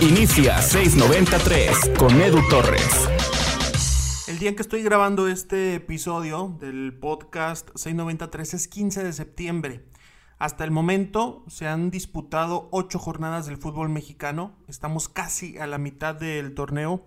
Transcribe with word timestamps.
Inicia 0.00 0.62
693 0.62 1.90
con 1.98 2.20
Edu 2.20 2.40
Torres. 2.48 3.08
El 4.28 4.38
día 4.38 4.50
en 4.50 4.56
que 4.56 4.62
estoy 4.62 4.82
grabando 4.82 5.26
este 5.26 5.74
episodio 5.74 6.56
del 6.60 6.96
podcast 6.98 7.68
693 7.74 8.54
es 8.54 8.68
15 8.68 9.04
de 9.04 9.12
septiembre. 9.12 9.84
Hasta 10.38 10.64
el 10.64 10.70
momento 10.70 11.44
se 11.48 11.66
han 11.66 11.90
disputado 11.90 12.68
ocho 12.70 12.98
jornadas 12.98 13.46
del 13.46 13.56
fútbol 13.56 13.88
mexicano. 13.88 14.54
Estamos 14.68 15.08
casi 15.08 15.58
a 15.58 15.66
la 15.66 15.78
mitad 15.78 16.14
del 16.14 16.54
torneo 16.54 17.06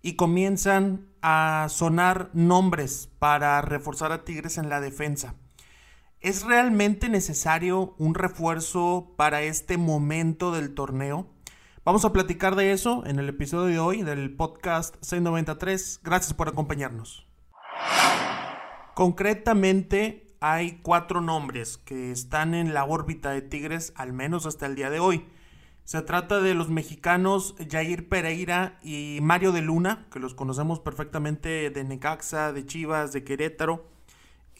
y 0.00 0.14
comienzan 0.14 1.08
a 1.20 1.66
sonar 1.68 2.30
nombres 2.32 3.10
para 3.18 3.60
reforzar 3.60 4.12
a 4.12 4.24
Tigres 4.24 4.56
en 4.56 4.70
la 4.70 4.80
defensa. 4.80 5.34
¿Es 6.22 6.44
realmente 6.44 7.08
necesario 7.08 7.94
un 7.96 8.14
refuerzo 8.14 9.14
para 9.16 9.40
este 9.40 9.78
momento 9.78 10.52
del 10.52 10.74
torneo? 10.74 11.26
Vamos 11.82 12.04
a 12.04 12.12
platicar 12.12 12.56
de 12.56 12.72
eso 12.72 13.06
en 13.06 13.18
el 13.18 13.30
episodio 13.30 13.64
de 13.64 13.78
hoy 13.78 14.02
del 14.02 14.36
podcast 14.36 14.96
693. 15.00 16.00
Gracias 16.04 16.34
por 16.34 16.48
acompañarnos. 16.48 17.26
Concretamente 18.94 20.36
hay 20.40 20.80
cuatro 20.82 21.22
nombres 21.22 21.78
que 21.78 22.10
están 22.10 22.52
en 22.52 22.74
la 22.74 22.84
órbita 22.84 23.30
de 23.30 23.40
Tigres, 23.40 23.94
al 23.96 24.12
menos 24.12 24.44
hasta 24.44 24.66
el 24.66 24.74
día 24.74 24.90
de 24.90 25.00
hoy. 25.00 25.24
Se 25.84 26.02
trata 26.02 26.42
de 26.42 26.52
los 26.52 26.68
mexicanos 26.68 27.54
Jair 27.70 28.10
Pereira 28.10 28.78
y 28.82 29.20
Mario 29.22 29.52
de 29.52 29.62
Luna, 29.62 30.06
que 30.12 30.20
los 30.20 30.34
conocemos 30.34 30.80
perfectamente 30.80 31.70
de 31.70 31.82
Necaxa, 31.82 32.52
de 32.52 32.66
Chivas, 32.66 33.14
de 33.14 33.24
Querétaro. 33.24 33.88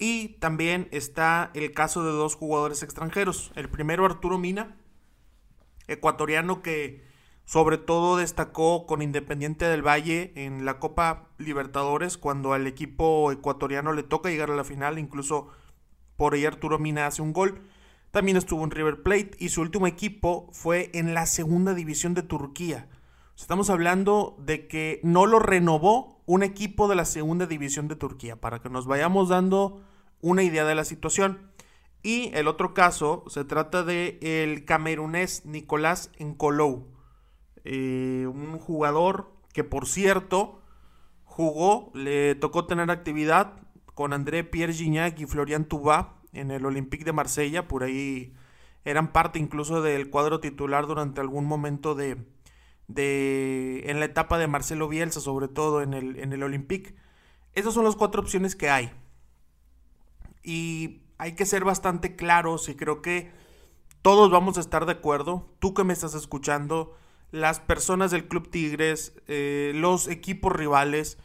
Y 0.02 0.38
también 0.40 0.88
está 0.92 1.50
el 1.52 1.72
caso 1.72 2.02
de 2.02 2.10
dos 2.10 2.34
jugadores 2.34 2.82
extranjeros. 2.82 3.52
El 3.54 3.68
primero 3.68 4.06
Arturo 4.06 4.38
Mina, 4.38 4.78
ecuatoriano 5.88 6.62
que 6.62 7.04
sobre 7.44 7.76
todo 7.76 8.16
destacó 8.16 8.86
con 8.86 9.02
Independiente 9.02 9.66
del 9.66 9.86
Valle 9.86 10.32
en 10.36 10.64
la 10.64 10.78
Copa 10.78 11.28
Libertadores 11.36 12.16
cuando 12.16 12.54
al 12.54 12.66
equipo 12.66 13.30
ecuatoriano 13.30 13.92
le 13.92 14.02
toca 14.02 14.30
llegar 14.30 14.50
a 14.50 14.56
la 14.56 14.64
final, 14.64 14.98
incluso 14.98 15.48
por 16.16 16.32
ahí 16.32 16.46
Arturo 16.46 16.78
Mina 16.78 17.06
hace 17.06 17.20
un 17.20 17.34
gol. 17.34 17.60
También 18.10 18.38
estuvo 18.38 18.64
en 18.64 18.70
River 18.70 19.02
Plate 19.02 19.32
y 19.38 19.50
su 19.50 19.60
último 19.60 19.86
equipo 19.86 20.48
fue 20.52 20.90
en 20.94 21.12
la 21.12 21.26
segunda 21.26 21.74
división 21.74 22.14
de 22.14 22.22
Turquía. 22.22 22.88
Estamos 23.36 23.68
hablando 23.68 24.34
de 24.38 24.66
que 24.66 25.00
no 25.02 25.26
lo 25.26 25.40
renovó 25.40 26.22
un 26.24 26.42
equipo 26.42 26.88
de 26.88 26.94
la 26.94 27.04
segunda 27.04 27.44
división 27.46 27.86
de 27.86 27.96
Turquía, 27.96 28.40
para 28.40 28.60
que 28.60 28.70
nos 28.70 28.86
vayamos 28.86 29.28
dando 29.28 29.82
una 30.20 30.42
idea 30.42 30.64
de 30.64 30.74
la 30.74 30.84
situación. 30.84 31.50
Y 32.02 32.30
el 32.34 32.48
otro 32.48 32.72
caso 32.72 33.24
se 33.28 33.44
trata 33.44 33.82
de 33.82 34.18
el 34.22 34.64
camerunés 34.64 35.44
Nicolás 35.44 36.10
Encolou, 36.18 36.88
eh, 37.64 38.26
un 38.26 38.58
jugador 38.58 39.32
que 39.52 39.64
por 39.64 39.86
cierto 39.86 40.62
jugó, 41.24 41.90
le 41.94 42.34
tocó 42.34 42.66
tener 42.66 42.90
actividad 42.90 43.54
con 43.94 44.12
André 44.12 44.44
Pierre 44.44 44.72
Gignac 44.72 45.18
y 45.20 45.26
Florian 45.26 45.66
Tubá 45.66 46.20
en 46.32 46.50
el 46.50 46.64
Olympique 46.64 47.04
de 47.04 47.12
Marsella, 47.12 47.68
por 47.68 47.82
ahí 47.82 48.32
eran 48.84 49.12
parte 49.12 49.38
incluso 49.38 49.82
del 49.82 50.10
cuadro 50.10 50.40
titular 50.40 50.86
durante 50.86 51.20
algún 51.20 51.44
momento 51.44 51.94
de, 51.94 52.16
de 52.88 53.82
en 53.86 54.00
la 54.00 54.06
etapa 54.06 54.38
de 54.38 54.46
Marcelo 54.46 54.88
Bielsa, 54.88 55.20
sobre 55.20 55.48
todo 55.48 55.82
en 55.82 55.92
el, 55.92 56.18
en 56.18 56.32
el 56.32 56.42
Olympique. 56.42 56.94
Esas 57.54 57.74
son 57.74 57.84
las 57.84 57.96
cuatro 57.96 58.22
opciones 58.22 58.56
que 58.56 58.70
hay. 58.70 58.90
Y 60.42 61.02
hay 61.18 61.34
que 61.34 61.46
ser 61.46 61.64
bastante 61.64 62.16
claros 62.16 62.68
y 62.68 62.74
creo 62.74 63.02
que 63.02 63.30
todos 64.02 64.30
vamos 64.30 64.56
a 64.56 64.60
estar 64.60 64.86
de 64.86 64.92
acuerdo. 64.92 65.54
Tú 65.58 65.74
que 65.74 65.84
me 65.84 65.92
estás 65.92 66.14
escuchando, 66.14 66.96
las 67.30 67.60
personas 67.60 68.10
del 68.10 68.26
Club 68.26 68.50
Tigres, 68.50 69.14
eh, 69.26 69.72
los 69.74 70.08
equipos 70.08 70.52
rivales, 70.52 71.18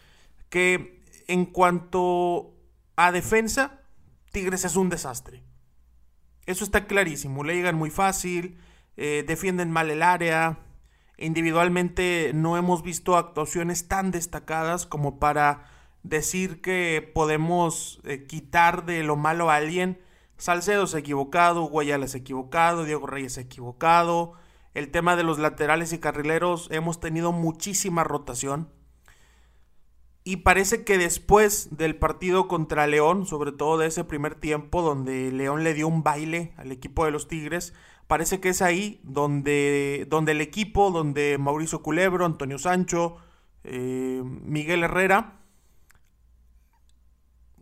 que 0.49 1.03
en 1.27 1.45
cuanto 1.45 2.53
a 2.95 3.11
defensa, 3.11 3.81
Tigres 4.31 4.65
es 4.65 4.76
un 4.76 4.89
desastre. 4.89 5.43
Eso 6.45 6.64
está 6.64 6.86
clarísimo. 6.86 7.43
Le 7.43 7.55
llegan 7.55 7.76
muy 7.76 7.89
fácil, 7.89 8.59
eh, 8.97 9.23
defienden 9.26 9.71
mal 9.71 9.89
el 9.89 10.03
área. 10.03 10.59
Individualmente 11.17 12.32
no 12.36 12.58
hemos 12.58 12.83
visto 12.83 13.17
actuaciones 13.17 13.87
tan 13.87 14.11
destacadas 14.11 14.86
como 14.86 15.20
para 15.20 15.65
decir 16.05 16.61
que 16.61 17.11
podemos 17.14 17.99
eh, 18.04 18.26
quitar 18.26 18.86
de 18.86 19.04
lo 19.04 19.16
malo 19.16 19.49
a 19.49 19.55
alguien. 19.55 19.99
Salcedo 20.38 20.88
se 20.88 20.98
ha 20.98 20.99
equivocado, 20.99 21.64
Guayala 21.64 22.08
se 22.08 22.20
equivocado, 22.20 22.83
Diego 22.83 23.08
Reyes 23.08 23.33
se 23.33 23.42
ha 23.42 23.43
equivocado. 23.43 24.33
El 24.73 24.92
tema 24.92 25.15
de 25.15 25.23
los 25.23 25.39
laterales 25.39 25.94
y 25.94 25.99
carrileros 25.99 26.67
hemos 26.71 26.99
tenido 26.99 27.32
muchísima 27.32 28.04
rotación. 28.04 28.70
Y 30.23 30.38
parece 30.38 30.83
que 30.83 30.98
después 30.98 31.77
del 31.77 31.95
partido 31.95 32.48
contra 32.48 32.88
León, 32.88 33.26
sobre 33.26 33.52
todo 33.52 33.77
de 33.77 33.88
ese 33.88 34.04
primer 34.04 34.36
tiempo 34.36 34.82
donde 34.82 35.32
León 35.32 35.64
le 35.64 35.73
dio 35.73 35.88
un 35.88 36.04
baile 36.04 36.54
al 36.58 36.71
equipo 36.71 37.05
de 37.05 37.11
los 37.11 37.27
Tigres, 37.27 37.73
parece 38.08 38.39
que 38.39 38.49
es 38.49 38.61
ahí 38.61 38.99
donde, 39.04 40.08
donde 40.10 40.33
el 40.33 40.42
equipo, 40.42 40.92
donde 40.92 41.38
Mauricio 41.38 41.82
Culebro, 41.83 42.26
Antonio 42.26 42.58
Sancho, 42.58 43.17
eh, 43.64 44.21
Miguel 44.23 44.83
Herrera, 44.83 45.45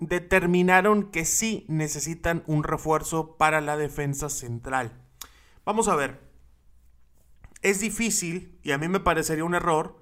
determinaron 0.08 1.12
que 1.12 1.26
sí 1.26 1.66
necesitan 1.68 2.44
un 2.48 2.64
refuerzo 2.64 3.38
para 3.38 3.62
la 3.62 3.78
defensa 3.78 4.30
central. 4.30 4.94
Vamos 5.66 5.88
a 5.88 5.96
ver, 5.96 6.22
es 7.62 7.80
difícil, 7.80 8.60
y 8.64 8.72
a 8.72 8.78
mí 8.78 8.88
me 8.88 9.00
parecería 9.00 9.46
un 9.46 9.56
error, 9.56 10.00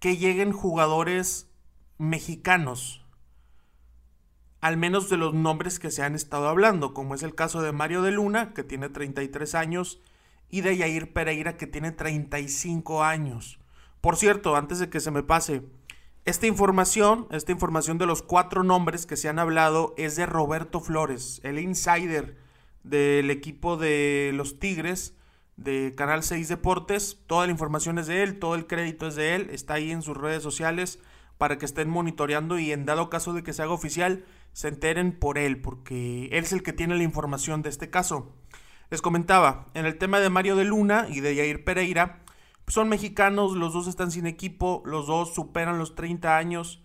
que 0.00 0.16
lleguen 0.16 0.52
jugadores 0.52 1.50
mexicanos, 1.98 3.04
al 4.60 4.76
menos 4.76 5.10
de 5.10 5.16
los 5.16 5.34
nombres 5.34 5.78
que 5.78 5.90
se 5.90 6.02
han 6.02 6.14
estado 6.14 6.48
hablando, 6.48 6.94
como 6.94 7.14
es 7.14 7.22
el 7.22 7.34
caso 7.34 7.62
de 7.62 7.72
Mario 7.72 8.02
de 8.02 8.12
Luna, 8.12 8.54
que 8.54 8.64
tiene 8.64 8.88
33 8.88 9.54
años, 9.54 10.00
y 10.48 10.62
de 10.62 10.76
Yair 10.76 11.12
Pereira, 11.12 11.56
que 11.56 11.66
tiene 11.66 11.92
35 11.92 13.04
años. 13.04 13.60
Por 14.00 14.16
cierto, 14.16 14.56
antes 14.56 14.78
de 14.78 14.88
que 14.88 15.00
se 15.00 15.10
me 15.10 15.22
pase, 15.22 15.62
esta 16.24 16.46
información, 16.46 17.26
esta 17.30 17.52
información 17.52 17.98
de 17.98 18.06
los 18.06 18.22
cuatro 18.22 18.62
nombres 18.62 19.06
que 19.06 19.16
se 19.16 19.28
han 19.28 19.38
hablado 19.38 19.94
es 19.96 20.16
de 20.16 20.26
Roberto 20.26 20.80
Flores, 20.80 21.40
el 21.42 21.58
insider 21.58 22.36
del 22.82 23.30
equipo 23.30 23.76
de 23.76 24.32
los 24.34 24.58
Tigres, 24.58 25.14
de 25.56 25.94
Canal 25.96 26.22
6 26.22 26.48
Deportes. 26.48 27.18
Toda 27.26 27.46
la 27.46 27.52
información 27.52 27.98
es 27.98 28.06
de 28.06 28.22
él, 28.22 28.38
todo 28.38 28.54
el 28.54 28.66
crédito 28.66 29.08
es 29.08 29.16
de 29.16 29.34
él, 29.34 29.48
está 29.50 29.74
ahí 29.74 29.90
en 29.90 30.02
sus 30.02 30.16
redes 30.16 30.42
sociales 30.42 30.98
para 31.36 31.58
que 31.58 31.66
estén 31.66 31.88
monitoreando 31.88 32.58
y 32.58 32.72
en 32.72 32.84
dado 32.84 33.10
caso 33.10 33.32
de 33.32 33.42
que 33.42 33.52
se 33.52 33.62
haga 33.62 33.72
oficial, 33.72 34.24
se 34.52 34.68
enteren 34.68 35.12
por 35.12 35.38
él, 35.38 35.60
porque 35.60 36.26
él 36.26 36.44
es 36.44 36.52
el 36.52 36.62
que 36.62 36.72
tiene 36.72 36.96
la 36.96 37.04
información 37.04 37.62
de 37.62 37.68
este 37.68 37.90
caso. 37.90 38.34
Les 38.90 39.02
comentaba, 39.02 39.66
en 39.74 39.86
el 39.86 39.98
tema 39.98 40.18
de 40.18 40.30
Mario 40.30 40.56
de 40.56 40.64
Luna 40.64 41.06
y 41.08 41.20
de 41.20 41.36
Jair 41.36 41.64
Pereira, 41.64 42.22
son 42.68 42.88
mexicanos, 42.88 43.56
los 43.56 43.72
dos 43.72 43.88
están 43.88 44.10
sin 44.10 44.26
equipo, 44.26 44.82
los 44.86 45.06
dos 45.06 45.34
superan 45.34 45.78
los 45.78 45.94
30 45.94 46.36
años. 46.36 46.82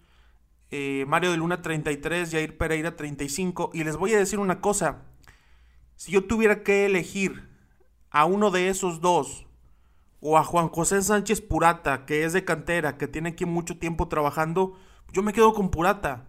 Eh, 0.71 1.05
Mario 1.07 1.31
de 1.31 1.37
Luna 1.37 1.61
33, 1.61 2.31
Jair 2.31 2.57
Pereira 2.57 2.95
35. 2.95 3.71
Y 3.73 3.83
les 3.83 3.97
voy 3.97 4.13
a 4.13 4.17
decir 4.17 4.39
una 4.39 4.61
cosa, 4.61 5.03
si 5.95 6.11
yo 6.11 6.25
tuviera 6.25 6.63
que 6.63 6.85
elegir 6.85 7.49
a 8.09 8.25
uno 8.25 8.49
de 8.49 8.69
esos 8.69 9.01
dos, 9.01 9.45
o 10.25 10.37
a 10.37 10.43
Juan 10.45 10.69
José 10.69 11.01
Sánchez 11.01 11.41
Purata, 11.41 12.05
que 12.05 12.23
es 12.23 12.31
de 12.31 12.45
cantera, 12.45 12.97
que 12.97 13.09
tiene 13.09 13.29
aquí 13.29 13.45
mucho 13.45 13.77
tiempo 13.77 14.07
trabajando, 14.07 14.77
yo 15.11 15.21
me 15.21 15.33
quedo 15.33 15.53
con 15.53 15.69
Purata. 15.69 16.27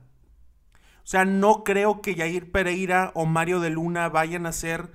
O 1.04 1.06
sea, 1.06 1.24
no 1.24 1.62
creo 1.62 2.02
que 2.02 2.16
Jair 2.16 2.50
Pereira 2.50 3.12
o 3.14 3.24
Mario 3.24 3.60
de 3.60 3.70
Luna 3.70 4.08
vayan 4.08 4.46
a 4.46 4.52
ser 4.52 4.90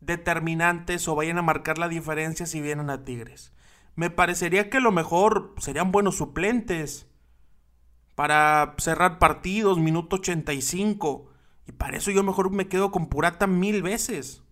determinantes 0.00 1.08
o 1.08 1.14
vayan 1.14 1.38
a 1.38 1.42
marcar 1.42 1.78
la 1.78 1.88
diferencia 1.88 2.44
si 2.44 2.60
vienen 2.60 2.90
a 2.90 3.02
Tigres. 3.02 3.52
Me 3.98 4.10
parecería 4.10 4.70
que 4.70 4.78
lo 4.78 4.92
mejor 4.92 5.56
serían 5.58 5.90
buenos 5.90 6.18
suplentes 6.18 7.08
para 8.14 8.76
cerrar 8.78 9.18
partidos, 9.18 9.76
minuto 9.78 10.14
85. 10.14 11.26
Y 11.66 11.72
para 11.72 11.96
eso 11.96 12.12
yo 12.12 12.22
mejor 12.22 12.52
me 12.52 12.68
quedo 12.68 12.92
con 12.92 13.08
Purata 13.08 13.48
mil 13.48 13.82
veces. 13.82 14.44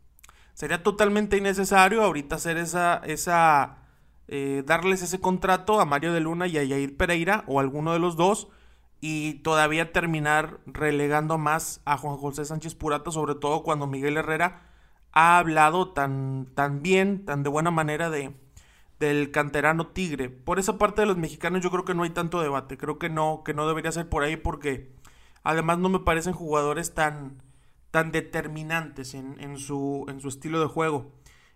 Sería 0.52 0.82
totalmente 0.82 1.36
innecesario 1.36 2.02
ahorita 2.02 2.34
hacer 2.34 2.56
esa, 2.56 2.96
esa, 3.04 3.84
eh, 4.26 4.64
darles 4.66 5.02
ese 5.02 5.20
contrato 5.20 5.80
a 5.80 5.84
Mario 5.84 6.12
de 6.12 6.18
Luna 6.18 6.48
y 6.48 6.58
a 6.58 6.64
Yair 6.64 6.96
Pereira 6.96 7.44
o 7.46 7.60
alguno 7.60 7.92
de 7.92 8.00
los 8.00 8.16
dos 8.16 8.48
y 9.00 9.34
todavía 9.44 9.92
terminar 9.92 10.58
relegando 10.66 11.38
más 11.38 11.82
a 11.84 11.96
Juan 11.96 12.16
José 12.16 12.44
Sánchez 12.44 12.74
Purata, 12.74 13.12
sobre 13.12 13.36
todo 13.36 13.62
cuando 13.62 13.86
Miguel 13.86 14.16
Herrera 14.16 14.72
ha 15.12 15.38
hablado 15.38 15.92
tan, 15.92 16.48
tan 16.56 16.82
bien, 16.82 17.24
tan 17.24 17.44
de 17.44 17.48
buena 17.48 17.70
manera 17.70 18.10
de, 18.10 18.34
del 18.98 19.30
canterano 19.30 19.88
Tigre. 19.88 20.30
Por 20.30 20.58
esa 20.58 20.78
parte 20.78 21.02
de 21.02 21.06
los 21.06 21.16
mexicanos 21.16 21.62
yo 21.62 21.70
creo 21.70 21.84
que 21.84 21.94
no 21.94 22.02
hay 22.02 22.10
tanto 22.10 22.40
debate, 22.40 22.78
creo 22.78 22.98
que 22.98 23.08
no, 23.08 23.42
que 23.44 23.54
no 23.54 23.66
debería 23.68 23.92
ser 23.92 24.08
por 24.08 24.22
ahí 24.22 24.36
porque 24.36 24.92
además 25.42 25.78
no 25.78 25.88
me 25.88 26.00
parecen 26.00 26.32
jugadores 26.32 26.94
tan, 26.94 27.42
tan 27.90 28.12
determinantes 28.12 29.14
en, 29.14 29.58
su, 29.58 30.06
en 30.08 30.20
su 30.20 30.28
estilo 30.28 30.60
de 30.60 30.66
juego. 30.66 31.12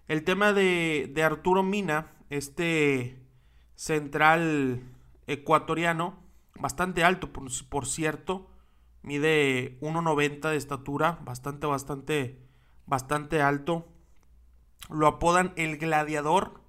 El 0.08 0.24
tema 0.24 0.52
de, 0.52 1.10
de 1.12 1.22
Arturo 1.22 1.62
Mina, 1.62 2.12
este 2.30 3.20
central 3.74 4.82
ecuatoriano, 5.26 6.18
bastante 6.58 7.04
alto, 7.04 7.32
por, 7.32 7.44
por 7.68 7.86
cierto, 7.86 8.50
mide 9.02 9.78
1.90 9.80 10.50
de 10.50 10.56
estatura, 10.56 11.18
bastante, 11.24 11.66
bastante, 11.66 12.38
bastante 12.86 13.40
alto. 13.40 13.88
Lo 14.90 15.06
apodan 15.06 15.52
el 15.56 15.78
gladiador, 15.78 16.59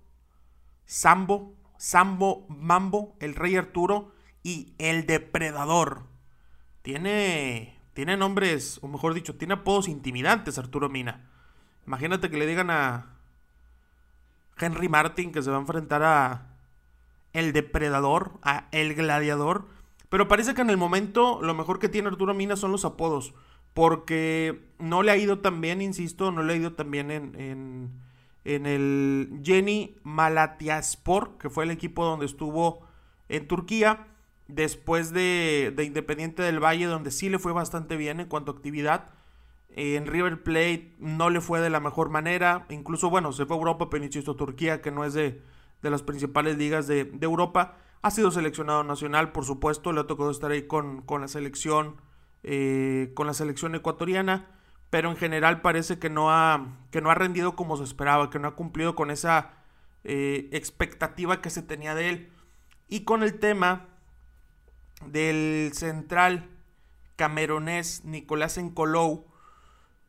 Sambo, 0.92 1.56
Sambo 1.78 2.46
Mambo, 2.50 3.16
el 3.22 3.34
rey 3.34 3.56
Arturo 3.56 4.12
y 4.44 4.74
el 4.78 5.06
depredador. 5.06 6.02
Tiene, 6.82 7.80
tiene 7.94 8.18
nombres, 8.18 8.78
o 8.82 8.90
mejor 8.90 9.14
dicho, 9.14 9.38
tiene 9.38 9.54
apodos 9.54 9.88
intimidantes 9.88 10.58
Arturo 10.58 10.90
Mina. 10.90 11.30
Imagínate 11.88 12.30
que 12.30 12.36
le 12.36 12.46
digan 12.46 12.70
a 12.72 13.06
Henry 14.60 14.90
Martin 14.90 15.32
que 15.32 15.42
se 15.42 15.50
va 15.50 15.56
a 15.56 15.62
enfrentar 15.62 16.04
a 16.04 16.58
el 17.32 17.54
depredador, 17.54 18.34
a 18.42 18.68
el 18.74 18.94
gladiador. 18.94 19.70
Pero 20.10 20.28
parece 20.28 20.54
que 20.54 20.62
en 20.62 20.72
el 20.72 20.78
momento 20.78 21.42
lo 21.42 21.54
mejor 21.54 21.80
que 21.80 21.88
tiene 21.88 22.10
Arturo 22.10 22.34
Mina 22.34 22.58
son 22.58 22.74
los 22.74 22.84
apodos. 22.84 23.34
Porque 23.74 24.62
no 24.78 25.04
le 25.04 25.12
ha 25.12 25.16
ido 25.16 25.40
tan 25.40 25.62
bien, 25.62 25.82
insisto, 25.82 26.34
no 26.34 26.44
le 26.44 26.52
ha 26.52 26.58
ido 26.58 26.74
tan 26.74 26.92
bien 26.92 27.12
en, 27.12 27.40
en, 27.40 27.92
en 28.44 28.66
el 28.66 29.42
Jenny 29.44 29.98
Malatiaspor, 30.04 31.38
que 31.38 31.50
fue 31.50 31.64
el 31.64 31.72
equipo 31.72 32.06
donde 32.06 32.26
estuvo 32.26 32.88
en 33.30 33.48
Turquía. 33.48 34.08
Después 34.48 35.14
de, 35.14 35.74
de 35.76 35.84
Independiente 35.86 36.44
del 36.44 36.62
Valle, 36.62 36.86
donde 36.86 37.12
sí 37.12 37.30
le 37.30 37.40
fue 37.40 37.54
bastante 37.54 37.96
bien 37.96 38.20
en 38.20 38.28
cuanto 38.28 38.52
a 38.52 38.56
actividad. 38.56 39.12
En 39.70 40.06
River 40.06 40.44
Plate 40.44 40.94
no 41.00 41.30
le 41.30 41.40
fue 41.40 41.62
de 41.62 41.70
la 41.70 41.80
mejor 41.80 42.10
manera. 42.10 42.66
Incluso, 42.70 43.10
bueno, 43.10 43.32
se 43.32 43.46
fue 43.46 43.56
a 43.56 43.60
Europa, 43.60 43.90
pero 43.90 44.04
insisto, 44.04 44.36
Turquía, 44.36 44.82
que 44.82 44.92
no 44.92 45.06
es 45.06 45.14
de, 45.14 45.42
de 45.82 45.90
las 45.90 46.04
principales 46.04 46.58
ligas 46.58 46.88
de, 46.88 47.06
de, 47.06 47.26
Europa. 47.26 47.78
Ha 48.02 48.12
sido 48.12 48.32
seleccionado 48.32 48.84
nacional, 48.84 49.32
por 49.32 49.46
supuesto. 49.46 49.94
Le 49.94 50.02
ha 50.02 50.08
tocado 50.08 50.32
estar 50.32 50.52
ahí 50.52 50.64
con, 50.64 51.02
con 51.02 51.22
la 51.22 51.30
selección. 51.30 51.96
Eh, 52.44 53.12
con 53.14 53.28
la 53.28 53.34
selección 53.34 53.76
ecuatoriana. 53.76 54.48
Pero 54.92 55.10
en 55.10 55.18
general 55.18 55.62
parece 55.62 55.98
que 55.98 56.12
no 56.12 56.30
ha, 56.30 56.78
que 56.92 57.02
no 57.02 57.10
ha 57.10 57.16
rendido 57.16 57.56
como 57.56 57.78
se 57.78 57.84
esperaba. 57.84 58.30
Que 58.30 58.38
no 58.38 58.48
ha 58.48 58.56
cumplido 58.56 58.94
con 58.94 59.10
esa 59.10 59.54
eh, 60.04 60.50
expectativa 60.52 61.42
que 61.42 61.50
se 61.50 61.64
tenía 61.64 61.96
de 61.96 62.10
él. 62.10 62.30
Y 62.88 63.04
con 63.04 63.24
el 63.24 63.40
tema 63.40 63.88
del 65.08 65.72
central 65.74 66.50
camerunés 67.16 68.04
Nicolás 68.06 68.58
Encolou 68.58 69.26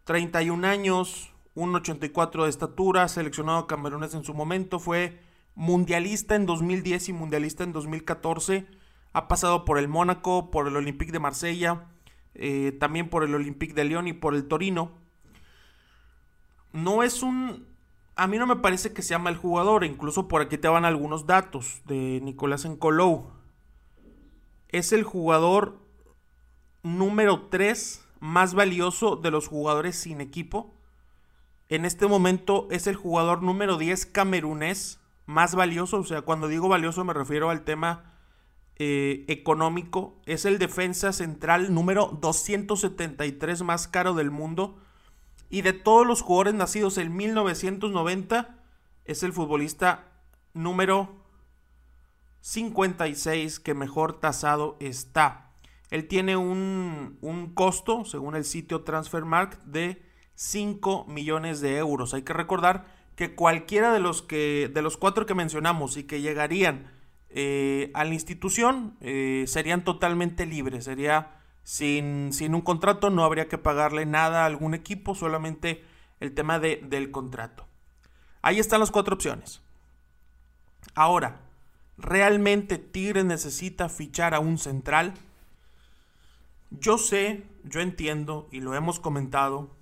31 0.04 0.66
años, 0.66 1.32
1,84 1.54 2.44
de 2.44 2.50
estatura, 2.50 3.08
seleccionado 3.08 3.66
camerunés 3.66 4.14
en 4.14 4.24
su 4.24 4.34
momento, 4.34 4.78
fue 4.80 5.20
mundialista 5.54 6.34
en 6.34 6.46
2010 6.46 7.10
y 7.10 7.12
mundialista 7.12 7.64
en 7.64 7.72
2014. 7.72 8.66
Ha 9.12 9.28
pasado 9.28 9.64
por 9.64 9.78
el 9.78 9.88
Mónaco, 9.88 10.50
por 10.50 10.66
el 10.66 10.76
Olympique 10.76 11.12
de 11.12 11.20
Marsella, 11.20 11.86
eh, 12.34 12.76
también 12.78 13.08
por 13.08 13.24
el 13.24 13.34
Olympique 13.34 13.74
de 13.74 13.84
Lyon 13.84 14.08
y 14.08 14.12
por 14.12 14.34
el 14.34 14.46
Torino. 14.48 14.92
No 16.72 17.02
es 17.02 17.22
un... 17.22 17.66
A 18.14 18.26
mí 18.26 18.38
no 18.38 18.46
me 18.46 18.56
parece 18.56 18.92
que 18.92 19.02
sea 19.02 19.18
mal 19.18 19.36
jugador, 19.36 19.84
incluso 19.84 20.28
por 20.28 20.42
aquí 20.42 20.58
te 20.58 20.68
van 20.68 20.84
algunos 20.84 21.26
datos 21.26 21.80
de 21.86 22.20
Nicolás 22.22 22.64
Encolou. 22.64 23.30
Es 24.68 24.92
el 24.92 25.02
jugador 25.02 25.78
número 26.82 27.48
3 27.48 28.06
más 28.20 28.54
valioso 28.54 29.16
de 29.16 29.30
los 29.30 29.48
jugadores 29.48 29.96
sin 29.96 30.20
equipo. 30.20 30.74
En 31.68 31.84
este 31.84 32.06
momento 32.06 32.68
es 32.70 32.86
el 32.86 32.96
jugador 32.96 33.42
número 33.42 33.78
10 33.78 34.06
camerunés 34.06 35.00
más 35.26 35.54
valioso. 35.54 35.98
O 35.98 36.04
sea, 36.04 36.22
cuando 36.22 36.48
digo 36.48 36.68
valioso 36.68 37.04
me 37.04 37.14
refiero 37.14 37.50
al 37.50 37.64
tema 37.64 38.11
eh, 38.76 39.24
económico. 39.28 40.20
Es 40.26 40.44
el 40.44 40.58
defensa 40.58 41.12
central 41.12 41.74
número 41.74 42.18
273 42.20 43.62
más 43.62 43.88
caro 43.88 44.14
del 44.14 44.30
mundo. 44.30 44.78
Y 45.50 45.62
de 45.62 45.72
todos 45.72 46.06
los 46.06 46.22
jugadores 46.22 46.54
nacidos 46.54 46.98
en 46.98 47.14
1990, 47.14 48.58
es 49.04 49.22
el 49.22 49.32
futbolista 49.32 50.08
número 50.54 51.22
56 52.40 53.60
que 53.60 53.74
mejor 53.74 54.18
tasado 54.18 54.76
está. 54.80 55.50
Él 55.90 56.08
tiene 56.08 56.36
un, 56.36 57.18
un 57.20 57.52
costo, 57.52 58.04
según 58.06 58.34
el 58.34 58.44
sitio 58.44 58.82
Transfermarkt, 58.82 59.62
de 59.64 60.02
5 60.34 61.04
millones 61.06 61.60
de 61.60 61.76
euros. 61.76 62.14
Hay 62.14 62.22
que 62.22 62.32
recordar 62.32 62.86
que 63.16 63.34
cualquiera 63.34 63.92
de 63.92 64.00
los, 64.00 64.22
que, 64.22 64.70
de 64.72 64.82
los 64.82 64.96
cuatro 64.96 65.26
que 65.26 65.34
mencionamos 65.34 65.96
y 65.96 66.04
que 66.04 66.20
llegarían 66.20 66.90
eh, 67.34 67.90
a 67.94 68.04
la 68.04 68.14
institución 68.14 68.96
eh, 69.00 69.44
serían 69.46 69.84
totalmente 69.84 70.46
libres. 70.46 70.84
Sería 70.84 71.40
sin, 71.64 72.32
sin, 72.32 72.54
un 72.54 72.60
contrato, 72.60 73.10
no 73.10 73.24
habría 73.24 73.48
que 73.48 73.58
pagarle 73.58 74.06
nada 74.06 74.42
a 74.42 74.46
algún 74.46 74.74
equipo, 74.74 75.14
solamente 75.14 75.84
el 76.20 76.34
tema 76.34 76.58
de, 76.58 76.82
del 76.84 77.10
contrato. 77.10 77.66
Ahí 78.42 78.58
están 78.58 78.80
las 78.80 78.90
cuatro 78.90 79.14
opciones. 79.14 79.62
Ahora, 80.94 81.40
¿realmente 81.96 82.78
Tigre 82.78 83.24
necesita 83.24 83.88
fichar 83.88 84.34
a 84.34 84.40
un 84.40 84.58
central? 84.58 85.14
Yo 86.70 86.98
sé, 86.98 87.44
yo 87.64 87.80
entiendo 87.80 88.48
y 88.50 88.60
lo 88.60 88.74
hemos 88.74 88.98
comentado 89.00 89.76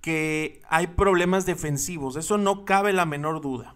que 0.00 0.62
hay 0.68 0.86
problemas 0.88 1.44
defensivos, 1.44 2.16
eso 2.16 2.38
no 2.38 2.64
cabe 2.64 2.92
la 2.92 3.04
menor 3.04 3.40
duda. 3.40 3.74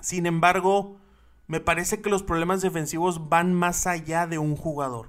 Sin 0.00 0.26
embargo, 0.26 0.98
me 1.46 1.60
parece 1.60 2.00
que 2.02 2.10
los 2.10 2.22
problemas 2.22 2.60
defensivos 2.60 3.28
van 3.28 3.54
más 3.54 3.86
allá 3.86 4.26
de 4.26 4.38
un 4.38 4.56
jugador. 4.56 5.08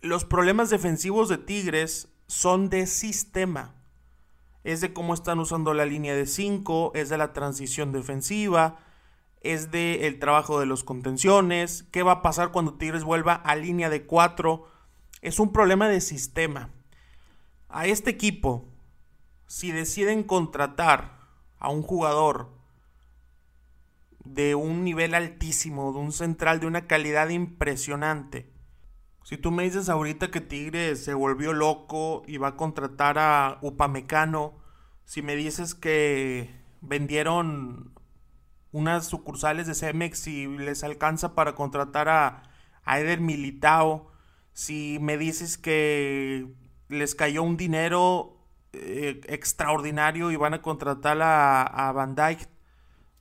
Los 0.00 0.24
problemas 0.24 0.70
defensivos 0.70 1.28
de 1.28 1.36
Tigres 1.36 2.08
son 2.26 2.70
de 2.70 2.86
sistema. 2.86 3.74
Es 4.64 4.80
de 4.80 4.92
cómo 4.92 5.14
están 5.14 5.38
usando 5.38 5.74
la 5.74 5.84
línea 5.84 6.14
de 6.14 6.26
5, 6.26 6.92
es 6.94 7.08
de 7.08 7.18
la 7.18 7.32
transición 7.32 7.92
defensiva, 7.92 8.78
es 9.42 9.70
de 9.70 10.06
el 10.06 10.18
trabajo 10.18 10.60
de 10.60 10.66
los 10.66 10.84
contenciones, 10.84 11.84
qué 11.90 12.02
va 12.02 12.12
a 12.12 12.22
pasar 12.22 12.50
cuando 12.50 12.74
Tigres 12.74 13.04
vuelva 13.04 13.34
a 13.34 13.56
línea 13.56 13.90
de 13.90 14.06
4. 14.06 14.64
Es 15.22 15.38
un 15.38 15.52
problema 15.52 15.88
de 15.88 16.00
sistema. 16.00 16.70
A 17.68 17.86
este 17.86 18.10
equipo, 18.10 18.68
si 19.46 19.70
deciden 19.70 20.22
contratar 20.22 21.18
a 21.58 21.70
un 21.70 21.82
jugador 21.82 22.59
de 24.24 24.54
un 24.54 24.84
nivel 24.84 25.14
altísimo, 25.14 25.92
de 25.92 25.98
un 25.98 26.12
central 26.12 26.60
de 26.60 26.66
una 26.66 26.86
calidad 26.86 27.28
impresionante, 27.30 28.50
si 29.30 29.36
tú 29.36 29.50
me 29.50 29.62
dices 29.62 29.88
ahorita 29.88 30.30
que 30.30 30.40
Tigres 30.40 31.04
se 31.04 31.14
volvió 31.14 31.52
loco 31.52 32.24
y 32.26 32.38
va 32.38 32.48
a 32.48 32.56
contratar 32.56 33.18
a 33.18 33.58
Upamecano, 33.62 34.54
si 35.04 35.22
me 35.22 35.36
dices 35.36 35.74
que 35.74 36.50
vendieron 36.80 37.92
unas 38.72 39.06
sucursales 39.06 39.66
de 39.66 39.74
Cemex 39.74 40.26
y 40.26 40.46
les 40.46 40.84
alcanza 40.84 41.34
para 41.34 41.54
contratar 41.54 42.08
a, 42.08 42.42
a 42.84 42.98
Eder 42.98 43.20
Militao, 43.20 44.10
si 44.52 44.98
me 45.00 45.16
dices 45.18 45.58
que 45.58 46.48
les 46.88 47.14
cayó 47.14 47.42
un 47.42 47.56
dinero 47.56 48.36
eh, 48.72 49.20
extraordinario 49.28 50.30
y 50.30 50.36
van 50.36 50.54
a 50.54 50.62
contratar 50.62 51.20
a, 51.22 51.62
a 51.62 51.92
Van 51.92 52.14
Dyke, 52.14 52.48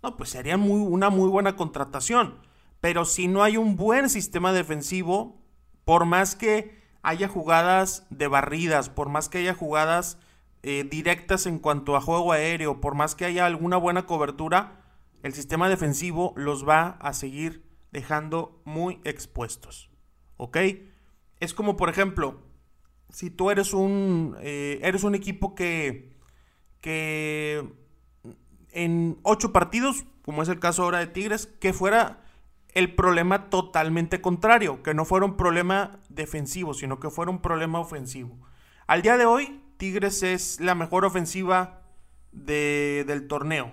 no, 0.02 0.18
pues 0.18 0.30
sería 0.30 0.58
muy, 0.58 0.82
una 0.82 1.10
muy 1.10 1.30
buena 1.30 1.56
contratación. 1.56 2.40
Pero 2.82 3.06
si 3.06 3.28
no 3.28 3.44
hay 3.44 3.58
un 3.58 3.76
buen 3.76 4.10
sistema 4.10 4.54
defensivo, 4.54 5.42
por 5.86 6.06
más 6.06 6.36
que 6.36 6.80
haya 7.02 7.28
jugadas 7.28 8.06
de 8.10 8.28
barridas, 8.28 8.90
por 8.90 9.10
más 9.10 9.30
que 9.30 9.40
haya 9.40 9.54
jugadas 9.54 10.18
eh, 10.64 10.86
directas 10.90 11.46
en 11.46 11.60
cuanto 11.60 11.96
a 11.96 12.02
juego 12.02 12.32
aéreo, 12.32 12.82
por 12.82 12.96
más 12.96 13.16
que 13.16 13.26
haya 13.26 13.46
alguna 13.46 13.78
buena 13.78 14.06
cobertura, 14.06 14.86
el 15.24 15.34
sistema 15.34 15.70
defensivo 15.70 16.34
los 16.36 16.68
va 16.68 16.98
a 17.02 17.14
seguir 17.14 17.66
dejando 17.92 18.62
muy 18.66 19.02
expuestos. 19.04 19.90
¿Ok? 20.38 20.58
Es 21.40 21.54
como, 21.54 21.76
por 21.76 21.90
ejemplo, 21.90 22.42
si 23.10 23.30
tú 23.30 23.50
eres 23.52 23.74
un, 23.74 24.38
eh, 24.40 24.80
eres 24.84 25.04
un 25.04 25.16
equipo 25.16 25.56
que, 25.56 26.18
que 26.82 27.74
en 28.72 29.20
ocho 29.24 29.52
partidos, 29.52 30.06
como 30.24 30.44
es 30.44 30.50
el 30.50 30.60
caso 30.60 30.84
ahora 30.84 31.00
de 31.00 31.08
Tigres, 31.08 31.48
que 31.48 31.74
fuera 31.74 32.24
el 32.74 32.94
problema 32.94 33.50
totalmente 33.50 34.22
contrario, 34.22 34.84
que 34.84 34.94
no 34.94 35.06
fuera 35.06 35.26
un 35.26 35.38
problema 35.38 36.00
defensivo, 36.10 36.74
sino 36.74 37.00
que 37.00 37.10
fuera 37.10 37.32
un 37.32 37.42
problema 37.42 37.80
ofensivo. 37.80 38.38
Al 38.88 39.02
día 39.02 39.18
de 39.18 39.26
hoy, 39.26 39.62
Tigres 39.78 40.24
es 40.24 40.60
la 40.60 40.76
mejor 40.76 41.06
ofensiva 41.06 41.82
de, 42.32 43.06
del 43.08 43.28
torneo. 43.28 43.72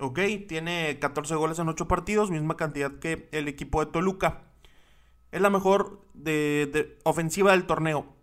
¿ok? 0.00 0.20
Tiene 0.46 0.98
14 0.98 1.34
goles 1.34 1.58
en 1.58 1.68
8 1.68 1.88
partidos, 1.88 2.30
misma 2.30 2.56
cantidad 2.56 2.98
que 2.98 3.28
el 3.32 3.48
equipo 3.48 3.84
de 3.84 3.90
Toluca. 3.90 4.42
Es 5.30 5.40
la 5.40 5.50
mejor 5.50 6.06
de, 6.14 6.98
ofensiva 7.04 7.52
del 7.52 7.66
torneo. 7.66 8.14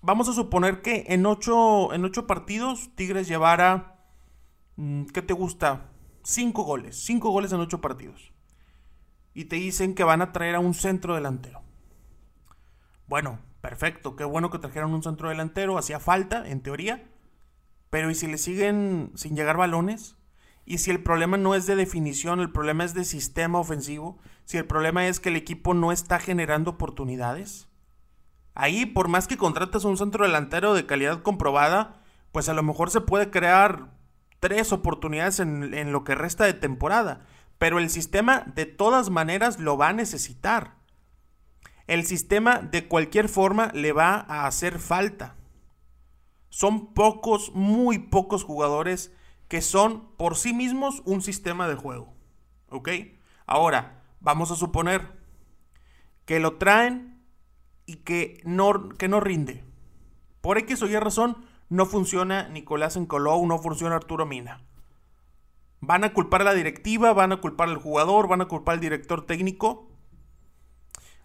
vamos 0.00 0.28
a 0.28 0.32
suponer 0.32 0.82
que 0.82 1.04
en 1.08 1.26
ocho, 1.26 1.92
en 1.92 2.04
ocho 2.04 2.26
partidos 2.26 2.90
Tigres 2.94 3.28
llevara, 3.28 3.93
¿qué 4.76 5.22
te 5.22 5.34
gusta? 5.34 5.90
Cinco 6.22 6.62
goles, 6.62 6.96
cinco 6.96 7.30
goles 7.30 7.52
en 7.52 7.60
ocho 7.60 7.80
partidos. 7.80 8.32
Y 9.34 9.46
te 9.46 9.56
dicen 9.56 9.94
que 9.94 10.04
van 10.04 10.22
a 10.22 10.32
traer 10.32 10.54
a 10.54 10.60
un 10.60 10.74
centro 10.74 11.14
delantero. 11.14 11.62
Bueno, 13.06 13.40
perfecto, 13.60 14.16
qué 14.16 14.24
bueno 14.24 14.50
que 14.50 14.58
trajeron 14.58 14.94
un 14.94 15.02
centro 15.02 15.28
delantero, 15.28 15.76
hacía 15.76 16.00
falta, 16.00 16.48
en 16.48 16.62
teoría. 16.62 17.10
Pero 17.90 18.10
¿y 18.10 18.14
si 18.14 18.26
le 18.26 18.38
siguen 18.38 19.12
sin 19.14 19.36
llegar 19.36 19.56
balones? 19.56 20.16
¿Y 20.64 20.78
si 20.78 20.90
el 20.90 21.02
problema 21.02 21.36
no 21.36 21.54
es 21.54 21.66
de 21.66 21.76
definición, 21.76 22.40
el 22.40 22.50
problema 22.50 22.84
es 22.84 22.94
de 22.94 23.04
sistema 23.04 23.58
ofensivo? 23.58 24.18
Si 24.44 24.56
el 24.56 24.66
problema 24.66 25.06
es 25.06 25.20
que 25.20 25.28
el 25.28 25.36
equipo 25.36 25.74
no 25.74 25.92
está 25.92 26.18
generando 26.18 26.72
oportunidades. 26.72 27.68
Ahí, 28.54 28.86
por 28.86 29.08
más 29.08 29.26
que 29.26 29.36
contrates 29.36 29.84
un 29.84 29.98
centro 29.98 30.24
delantero 30.24 30.74
de 30.74 30.86
calidad 30.86 31.22
comprobada, 31.22 32.02
pues 32.32 32.48
a 32.48 32.54
lo 32.54 32.62
mejor 32.62 32.90
se 32.90 33.00
puede 33.00 33.30
crear 33.30 33.93
tres 34.44 34.74
oportunidades 34.74 35.40
en, 35.40 35.90
lo 35.90 36.04
que 36.04 36.14
resta 36.14 36.44
de 36.44 36.52
temporada. 36.52 37.24
Pero 37.56 37.78
el 37.78 37.88
sistema 37.88 38.40
de 38.54 38.66
todas 38.66 39.08
maneras 39.08 39.58
lo 39.58 39.78
va 39.78 39.88
a 39.88 39.94
necesitar. 39.94 40.74
El 41.86 42.04
sistema 42.04 42.58
de 42.58 42.86
cualquier 42.86 43.30
forma 43.30 43.70
le 43.72 43.92
va 43.92 44.16
a 44.28 44.46
hacer 44.46 44.80
falta. 44.80 45.34
Son 46.50 46.92
pocos, 46.92 47.52
muy 47.54 47.98
pocos 47.98 48.44
jugadores 48.44 49.12
que 49.48 49.62
son 49.62 50.14
por 50.18 50.36
sí 50.36 50.52
mismos 50.52 51.00
un 51.06 51.22
sistema 51.22 51.66
de 51.66 51.76
juego. 51.76 52.12
¿Ok? 52.68 52.90
Ahora, 53.46 54.02
vamos 54.20 54.50
a 54.50 54.56
suponer 54.56 55.10
que 56.26 56.38
lo 56.38 56.58
traen 56.58 57.24
y 57.86 57.96
que 57.96 58.42
no, 58.44 58.90
que 58.90 59.08
no 59.08 59.20
rinde. 59.20 59.64
Por 60.42 60.58
X 60.58 60.82
o 60.82 60.86
Y 60.86 60.98
razón, 60.98 61.46
no 61.68 61.86
funciona 61.86 62.48
Nicolás 62.48 62.96
Encolou, 62.96 63.46
no 63.46 63.58
funciona 63.58 63.96
Arturo 63.96 64.26
Mina. 64.26 64.62
Van 65.80 66.04
a 66.04 66.12
culpar 66.12 66.42
a 66.42 66.44
la 66.44 66.54
directiva, 66.54 67.12
van 67.12 67.32
a 67.32 67.40
culpar 67.40 67.68
al 67.68 67.76
jugador, 67.76 68.28
van 68.28 68.40
a 68.40 68.48
culpar 68.48 68.74
al 68.74 68.80
director 68.80 69.26
técnico. 69.26 69.90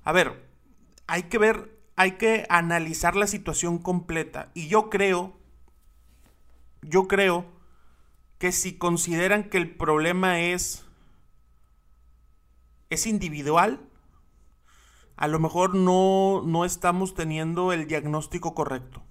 A 0.03 0.11
ver, 0.11 0.49
hay 1.07 1.23
que 1.23 1.37
ver, 1.37 1.79
hay 1.95 2.13
que 2.13 2.45
analizar 2.49 3.15
la 3.15 3.27
situación 3.27 3.77
completa. 3.77 4.51
Y 4.53 4.67
yo 4.67 4.89
creo, 4.89 5.37
yo 6.81 7.07
creo 7.07 7.45
que 8.37 8.51
si 8.51 8.77
consideran 8.77 9.49
que 9.49 9.57
el 9.57 9.75
problema 9.75 10.39
es, 10.39 10.85
es 12.89 13.05
individual, 13.05 13.81
a 15.15 15.27
lo 15.27 15.39
mejor 15.39 15.75
no, 15.75 16.41
no 16.45 16.63
estamos 16.63 17.13
teniendo 17.13 17.73
el 17.73 17.87
diagnóstico 17.87 18.55
correcto. 18.55 19.03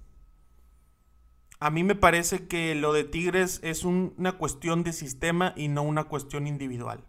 A 1.59 1.69
mí 1.71 1.83
me 1.83 1.95
parece 1.95 2.47
que 2.47 2.73
lo 2.73 2.93
de 2.93 3.03
Tigres 3.03 3.59
es 3.63 3.83
una 3.83 4.33
cuestión 4.33 4.83
de 4.83 4.93
sistema 4.93 5.53
y 5.57 5.67
no 5.67 5.83
una 5.83 6.05
cuestión 6.05 6.47
individual. 6.47 7.03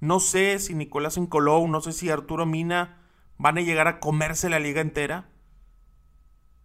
No 0.00 0.18
sé 0.18 0.58
si 0.58 0.74
Nicolás 0.74 1.18
Encolou, 1.18 1.68
no 1.68 1.82
sé 1.82 1.92
si 1.92 2.08
Arturo 2.08 2.46
Mina 2.46 3.02
van 3.36 3.58
a 3.58 3.60
llegar 3.60 3.86
a 3.86 4.00
comerse 4.00 4.48
la 4.48 4.58
liga 4.58 4.80
entera. 4.80 5.28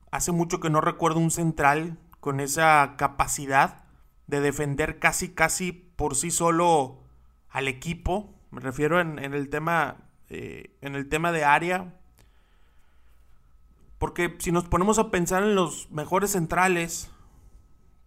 Hace 0.09 0.31
mucho 0.31 0.61
que 0.61 0.69
no 0.69 0.79
recuerdo 0.79 1.19
un 1.19 1.31
central 1.31 1.97
con 2.21 2.39
esa 2.39 2.95
capacidad 2.97 3.83
de 4.27 4.39
defender 4.39 4.99
casi, 4.99 5.33
casi 5.33 5.73
por 5.73 6.15
sí 6.15 6.31
solo 6.31 7.03
al 7.49 7.67
equipo. 7.67 8.33
Me 8.51 8.61
refiero 8.61 9.01
en, 9.01 9.19
el 9.19 9.49
tema. 9.49 10.09
Eh, 10.29 10.77
en 10.81 10.95
el 10.95 11.09
tema 11.09 11.31
de 11.31 11.43
área. 11.43 11.99
Porque 13.97 14.35
si 14.39 14.51
nos 14.51 14.65
ponemos 14.65 14.99
a 14.99 15.11
pensar 15.11 15.43
en 15.43 15.55
los 15.55 15.89
mejores 15.91 16.31
centrales, 16.31 17.11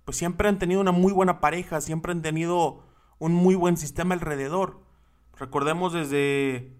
pues 0.05 0.17
siempre 0.17 0.49
han 0.49 0.59
tenido 0.59 0.81
una 0.81 0.93
muy 0.93 1.13
buena 1.13 1.41
pareja, 1.41 1.81
siempre 1.81 2.13
han 2.13 2.23
tenido 2.23 2.83
un 3.19 3.33
muy 3.33 3.55
buen 3.55 3.77
sistema 3.77 4.15
alrededor. 4.15 4.81
Recordemos 5.39 5.93
desde 5.93 6.73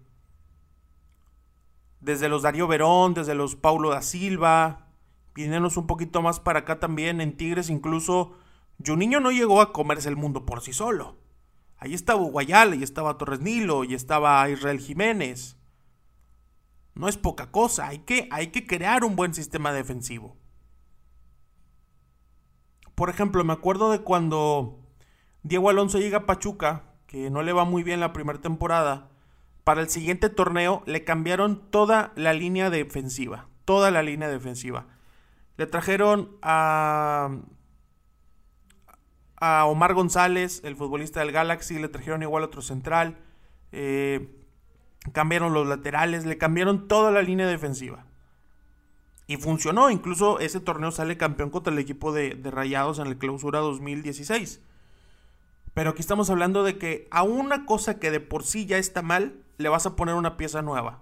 desde 1.99 2.29
los 2.29 2.43
Darío 2.43 2.67
Verón, 2.67 3.13
desde 3.13 3.35
los 3.35 3.55
Paulo 3.55 3.89
da 3.89 4.01
Silva, 4.01 4.87
viniéndonos 5.33 5.77
un 5.77 5.87
poquito 5.87 6.21
más 6.21 6.39
para 6.39 6.59
acá 6.59 6.79
también 6.79 7.21
en 7.21 7.35
Tigres 7.35 7.69
incluso 7.69 8.35
Juninho 8.85 9.19
no 9.19 9.31
llegó 9.31 9.61
a 9.61 9.73
comerse 9.73 10.09
el 10.09 10.15
mundo 10.15 10.45
por 10.45 10.61
sí 10.61 10.73
solo. 10.73 11.17
Ahí 11.77 11.93
estaba 11.93 12.21
Guayal, 12.21 12.73
ahí 12.73 12.83
estaba 12.83 13.17
Torres 13.17 13.39
Nilo, 13.39 13.83
y 13.83 13.93
estaba 13.93 14.47
Israel 14.49 14.79
Jiménez. 14.79 15.56
No 16.97 17.07
es 17.07 17.17
poca 17.17 17.51
cosa, 17.51 17.87
hay 17.87 17.99
que, 17.99 18.27
hay 18.31 18.47
que 18.47 18.65
crear 18.65 19.03
un 19.03 19.15
buen 19.15 19.33
sistema 19.33 19.71
defensivo. 19.71 20.35
Por 22.95 23.09
ejemplo, 23.09 23.43
me 23.43 23.53
acuerdo 23.53 23.91
de 23.91 23.99
cuando 23.99 24.79
Diego 25.43 25.69
Alonso 25.69 25.99
llega 25.99 26.19
a 26.19 26.25
Pachuca, 26.25 26.95
que 27.05 27.29
no 27.29 27.43
le 27.43 27.53
va 27.53 27.65
muy 27.65 27.83
bien 27.83 27.99
la 27.99 28.13
primera 28.13 28.41
temporada. 28.41 29.09
Para 29.63 29.81
el 29.81 29.89
siguiente 29.89 30.29
torneo 30.29 30.81
le 30.85 31.03
cambiaron 31.03 31.69
toda 31.69 32.13
la 32.15 32.33
línea 32.33 32.69
defensiva. 32.69 33.47
Toda 33.65 33.91
la 33.91 34.01
línea 34.01 34.29
defensiva. 34.29 34.87
Le 35.57 35.67
trajeron 35.67 36.37
a 36.41 37.29
a 39.39 39.65
Omar 39.65 39.93
González, 39.93 40.61
el 40.63 40.75
futbolista 40.75 41.19
del 41.19 41.31
Galaxy, 41.31 41.77
le 41.77 41.89
trajeron 41.89 42.23
igual 42.23 42.43
otro 42.43 42.61
central. 42.61 43.17
Eh, 43.71 44.36
cambiaron 45.11 45.53
los 45.53 45.67
laterales, 45.67 46.25
le 46.25 46.37
cambiaron 46.37 46.87
toda 46.87 47.11
la 47.11 47.21
línea 47.21 47.47
defensiva. 47.47 48.05
Y 49.27 49.37
funcionó, 49.37 49.89
incluso 49.89 50.39
ese 50.39 50.59
torneo 50.59 50.91
sale 50.91 51.17
campeón 51.17 51.49
contra 51.49 51.73
el 51.73 51.79
equipo 51.79 52.13
de, 52.13 52.39
Rayados 52.43 52.99
en 52.99 53.07
el 53.07 53.17
clausura 53.17 53.59
2016. 53.59 54.61
Pero 55.73 55.91
aquí 55.91 56.01
estamos 56.01 56.29
hablando 56.29 56.63
de 56.63 56.77
que 56.77 57.07
a 57.11 57.23
una 57.23 57.65
cosa 57.65 57.99
que 57.99 58.09
de 58.09 58.19
por 58.19 58.43
sí 58.43 58.65
ya 58.65 58.77
está 58.77 59.01
mal, 59.01 59.43
le 59.57 59.69
vas 59.69 59.85
a 59.85 59.95
poner 59.95 60.15
una 60.15 60.37
pieza 60.37 60.61
nueva. 60.61 61.01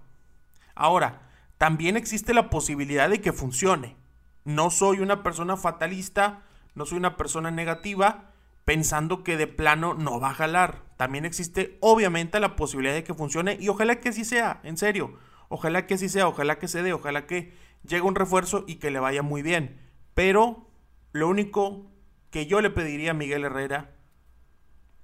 Ahora, 0.74 1.22
también 1.56 1.96
existe 1.96 2.34
la 2.34 2.50
posibilidad 2.50 3.08
de 3.08 3.20
que 3.20 3.32
funcione. 3.32 3.96
No 4.44 4.70
soy 4.70 5.00
una 5.00 5.22
persona 5.22 5.56
fatalista 5.56 6.42
no 6.76 6.84
soy 6.84 6.98
una 6.98 7.16
persona 7.16 7.50
negativa 7.50 8.30
pensando 8.66 9.22
que 9.22 9.36
de 9.36 9.46
plano 9.46 9.94
no 9.94 10.18
va 10.18 10.30
a 10.30 10.34
jalar. 10.34 10.82
También 10.96 11.24
existe 11.24 11.78
obviamente 11.80 12.40
la 12.40 12.56
posibilidad 12.56 12.94
de 12.94 13.04
que 13.04 13.14
funcione 13.14 13.56
y 13.60 13.68
ojalá 13.68 14.00
que 14.00 14.08
así 14.08 14.24
sea, 14.24 14.60
en 14.64 14.76
serio. 14.76 15.14
Ojalá 15.48 15.86
que 15.86 15.94
así 15.94 16.08
sea, 16.08 16.26
ojalá 16.26 16.58
que 16.58 16.66
se 16.66 16.82
dé, 16.82 16.92
ojalá 16.92 17.26
que 17.26 17.54
llegue 17.84 18.02
un 18.02 18.16
refuerzo 18.16 18.64
y 18.66 18.74
que 18.74 18.90
le 18.90 18.98
vaya 18.98 19.22
muy 19.22 19.42
bien. 19.42 19.80
Pero 20.14 20.68
lo 21.12 21.28
único 21.28 21.92
que 22.30 22.46
yo 22.46 22.60
le 22.60 22.70
pediría 22.70 23.12
a 23.12 23.14
Miguel 23.14 23.44
Herrera, 23.44 23.94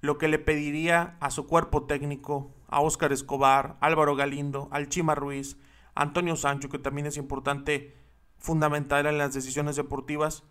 lo 0.01 0.17
que 0.17 0.27
le 0.27 0.39
pediría 0.39 1.15
a 1.21 1.31
su 1.31 1.47
cuerpo 1.47 1.85
técnico, 1.85 2.53
a 2.67 2.81
Óscar 2.81 3.13
Escobar, 3.13 3.77
Álvaro 3.79 4.17
Galindo, 4.17 4.67
al 4.71 4.89
Chima 4.89 5.15
Ruiz, 5.15 5.57
Antonio 5.95 6.35
Sancho, 6.35 6.67
que 6.67 6.79
también 6.79 7.07
es 7.07 7.15
importante, 7.15 7.95
fundamental 8.37 9.05
en 9.05 9.17
las 9.17 9.33
decisiones 9.33 9.77
deportivas, 9.77 10.43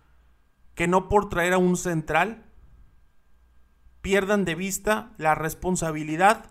que 0.74 0.88
no 0.88 1.10
por 1.10 1.28
traer 1.28 1.52
a 1.52 1.58
un 1.58 1.76
central 1.76 2.46
pierdan 4.02 4.44
de 4.44 4.54
vista 4.54 5.12
la 5.16 5.34
responsabilidad 5.34 6.50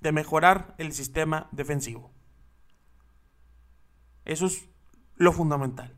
de 0.00 0.12
mejorar 0.12 0.74
el 0.78 0.92
sistema 0.92 1.48
defensivo. 1.50 2.10
Eso 4.24 4.46
es 4.46 4.68
lo 5.16 5.32
fundamental. 5.32 5.96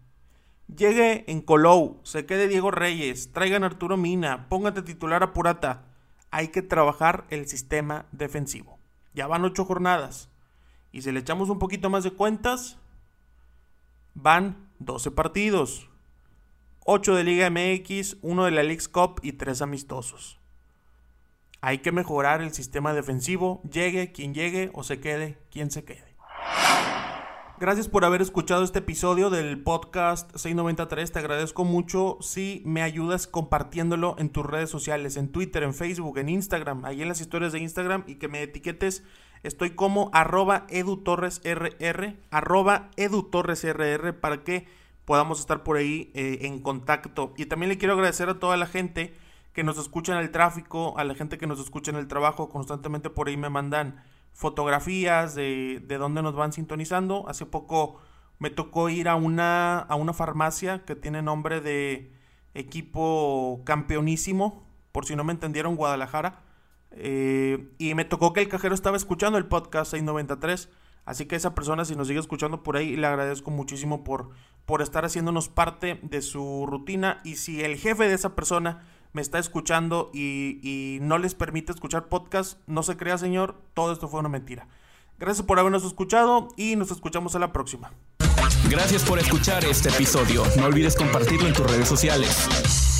Llegue 0.74 1.30
en 1.30 1.42
Colou, 1.42 2.00
se 2.02 2.24
quede 2.24 2.48
Diego 2.48 2.70
Reyes, 2.70 3.32
traigan 3.32 3.62
a 3.62 3.66
Arturo 3.66 3.96
Mina, 3.96 4.48
póngate 4.48 4.82
titular 4.82 5.22
a 5.22 5.32
Purata. 5.32 5.84
Hay 6.30 6.48
que 6.48 6.62
trabajar 6.62 7.26
el 7.28 7.46
sistema 7.46 8.06
defensivo. 8.12 8.78
Ya 9.12 9.26
van 9.26 9.44
ocho 9.44 9.64
jornadas. 9.64 10.30
Y 10.92 11.02
si 11.02 11.12
le 11.12 11.20
echamos 11.20 11.50
un 11.50 11.58
poquito 11.58 11.90
más 11.90 12.04
de 12.04 12.12
cuentas, 12.12 12.78
van 14.14 14.70
12 14.78 15.10
partidos. 15.10 15.88
8 16.84 17.14
de 17.14 17.24
Liga 17.24 17.50
MX, 17.50 18.16
1 18.22 18.44
de 18.44 18.50
la 18.50 18.62
League 18.62 18.86
Cup 18.90 19.20
y 19.22 19.32
3 19.32 19.62
amistosos. 19.62 20.41
Hay 21.64 21.78
que 21.78 21.92
mejorar 21.92 22.42
el 22.42 22.52
sistema 22.52 22.92
defensivo, 22.92 23.62
llegue 23.70 24.10
quien 24.10 24.34
llegue 24.34 24.72
o 24.74 24.82
se 24.82 24.98
quede 24.98 25.38
quien 25.48 25.70
se 25.70 25.84
quede. 25.84 26.16
Gracias 27.60 27.86
por 27.86 28.04
haber 28.04 28.20
escuchado 28.20 28.64
este 28.64 28.80
episodio 28.80 29.30
del 29.30 29.62
podcast 29.62 30.28
693. 30.32 31.12
Te 31.12 31.20
agradezco 31.20 31.64
mucho 31.64 32.18
si 32.20 32.62
me 32.64 32.82
ayudas 32.82 33.28
compartiéndolo 33.28 34.16
en 34.18 34.30
tus 34.30 34.44
redes 34.44 34.70
sociales, 34.70 35.16
en 35.16 35.30
Twitter, 35.30 35.62
en 35.62 35.72
Facebook, 35.72 36.18
en 36.18 36.30
Instagram, 36.30 36.84
ahí 36.84 37.00
en 37.00 37.06
las 37.06 37.20
historias 37.20 37.52
de 37.52 37.60
Instagram 37.60 38.02
y 38.08 38.16
que 38.16 38.26
me 38.26 38.42
etiquetes. 38.42 39.04
Estoy 39.44 39.70
como 39.70 40.10
arroba 40.12 40.66
edutorresrr, 40.68 42.16
arroba 42.32 42.90
edutorresrr 42.96 44.18
para 44.18 44.42
que 44.42 44.66
podamos 45.04 45.38
estar 45.38 45.62
por 45.62 45.76
ahí 45.76 46.10
eh, 46.14 46.38
en 46.42 46.58
contacto. 46.58 47.34
Y 47.36 47.46
también 47.46 47.68
le 47.68 47.78
quiero 47.78 47.94
agradecer 47.94 48.28
a 48.28 48.40
toda 48.40 48.56
la 48.56 48.66
gente 48.66 49.14
que 49.52 49.64
nos 49.64 49.78
escucha 49.78 50.12
en 50.12 50.18
el 50.18 50.30
tráfico, 50.30 50.98
a 50.98 51.04
la 51.04 51.14
gente 51.14 51.38
que 51.38 51.46
nos 51.46 51.60
escucha 51.60 51.90
en 51.90 51.98
el 51.98 52.08
trabajo, 52.08 52.48
constantemente 52.48 53.10
por 53.10 53.28
ahí 53.28 53.36
me 53.36 53.50
mandan 53.50 54.02
fotografías 54.32 55.34
de, 55.34 55.82
de 55.86 55.98
dónde 55.98 56.22
nos 56.22 56.34
van 56.34 56.52
sintonizando. 56.52 57.28
Hace 57.28 57.46
poco 57.46 58.00
me 58.38 58.50
tocó 58.50 58.88
ir 58.88 59.08
a 59.08 59.14
una, 59.14 59.78
a 59.78 59.94
una 59.94 60.12
farmacia 60.12 60.84
que 60.84 60.96
tiene 60.96 61.22
nombre 61.22 61.60
de 61.60 62.12
equipo 62.54 63.62
campeonísimo, 63.64 64.66
por 64.90 65.06
si 65.06 65.16
no 65.16 65.24
me 65.24 65.32
entendieron, 65.32 65.76
Guadalajara. 65.76 66.42
Eh, 66.90 67.70
y 67.78 67.94
me 67.94 68.04
tocó 68.04 68.32
que 68.32 68.40
el 68.40 68.48
cajero 68.48 68.74
estaba 68.74 68.96
escuchando 68.96 69.38
el 69.38 69.46
podcast 69.46 69.92
693. 69.92 70.70
Así 71.04 71.26
que 71.26 71.36
esa 71.36 71.54
persona, 71.54 71.84
si 71.84 71.96
nos 71.96 72.08
sigue 72.08 72.20
escuchando 72.20 72.62
por 72.62 72.76
ahí, 72.76 72.96
le 72.96 73.06
agradezco 73.06 73.50
muchísimo 73.50 74.04
por, 74.04 74.30
por 74.66 74.82
estar 74.82 75.04
haciéndonos 75.04 75.48
parte 75.48 75.98
de 76.02 76.22
su 76.22 76.66
rutina. 76.66 77.20
Y 77.24 77.36
si 77.36 77.62
el 77.62 77.76
jefe 77.76 78.08
de 78.08 78.14
esa 78.14 78.34
persona 78.34 78.86
me 79.12 79.22
está 79.22 79.38
escuchando 79.38 80.10
y, 80.14 80.98
no 81.02 81.18
les 81.18 81.34
permite 81.34 81.72
escuchar 81.72 82.08
podcast, 82.08 82.58
no 82.66 82.82
se 82.82 82.96
crea, 82.96 83.18
señor, 83.18 83.56
todo 83.74 83.92
esto 83.92 84.08
fue 84.08 84.20
una 84.20 84.28
mentira. 84.28 84.66
Gracias 85.18 85.46
por 85.46 85.58
habernos 85.58 85.84
escuchado 85.84 86.48
y 86.56 86.76
nos 86.76 86.90
escuchamos 86.90 87.34
a 87.36 87.38
la 87.38 87.52
próxima. 87.52 87.92
Gracias 88.68 89.04
por 89.04 89.18
escuchar 89.18 89.64
este 89.64 89.90
episodio. 89.90 90.42
No 90.56 90.66
olvides 90.66 90.96
compartirlo 90.96 91.46
en 91.46 91.54
tus 91.54 91.70
redes 91.70 91.88
sociales. 91.88 92.91